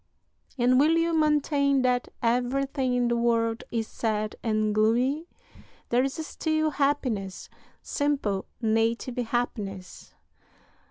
And 0.57 0.79
will 0.79 0.97
you 0.97 1.15
maintain 1.15 1.83
that 1.83 2.07
everything 2.23 2.95
in 2.95 3.07
the 3.07 3.15
world 3.15 3.63
is 3.69 3.87
sad 3.87 4.35
and 4.41 4.73
gloomy? 4.73 5.27
There 5.89 6.03
is 6.03 6.15
still 6.25 6.71
happiness 6.71 7.49
simple, 7.83 8.47
native 8.59 9.17
happiness. 9.17 10.15